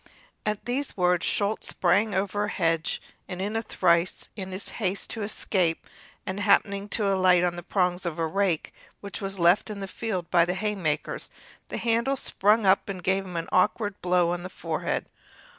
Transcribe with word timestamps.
At 0.47 0.65
these 0.65 0.97
words 0.97 1.23
Schulz 1.27 1.67
sprang 1.67 2.15
over 2.15 2.45
a 2.45 2.49
hedge, 2.49 2.99
in 3.27 3.39
a 3.55 3.61
trice, 3.61 4.29
in 4.35 4.51
his 4.51 4.69
haste 4.81 5.11
to 5.11 5.21
escape, 5.21 5.85
and, 6.25 6.39
happening 6.39 6.89
to 6.89 7.07
alight 7.07 7.43
on 7.43 7.55
the 7.55 7.61
prongs 7.61 8.03
of 8.03 8.17
a 8.17 8.25
rake 8.25 8.73
which 8.99 9.21
was 9.21 9.37
left 9.37 9.69
in 9.69 9.79
the 9.79 9.87
field 9.87 10.31
by 10.31 10.43
the 10.43 10.55
haymakers, 10.55 11.29
the 11.69 11.77
handle 11.77 12.17
sprang 12.17 12.65
up 12.65 12.89
and 12.89 13.03
gave 13.03 13.23
him 13.25 13.37
an 13.37 13.47
awkward 13.51 14.01
blow 14.01 14.31
on 14.31 14.41
the 14.41 14.49
forehead. 14.49 15.05